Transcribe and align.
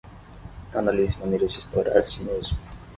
Analise 0.73 1.19
maneiras 1.19 1.51
de 1.51 1.57
explorar 1.57 1.95
a 1.95 2.01
si 2.07 2.23
mesmo 2.23 2.57